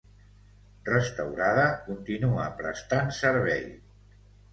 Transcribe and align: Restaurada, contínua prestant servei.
Restaurada, 0.85 1.65
contínua 1.89 2.47
prestant 2.63 3.13
servei. 3.19 3.63